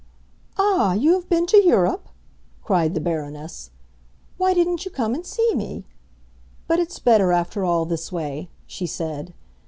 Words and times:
"Ah, 0.57 0.93
you 0.93 1.13
have 1.13 1.29
been 1.29 1.45
to 1.45 1.57
Europe?" 1.63 2.09
cried 2.63 2.95
the 2.95 2.99
Baroness. 2.99 3.69
"Why 4.37 4.55
didn't 4.55 4.83
you 4.83 4.89
come 4.89 5.13
and 5.13 5.23
see 5.23 5.53
me? 5.53 5.85
But 6.65 6.79
it's 6.79 6.97
better, 6.97 7.31
after 7.31 7.63
all, 7.63 7.85
this 7.85 8.11
way," 8.11 8.49
she 8.65 8.87
said. 8.87 9.35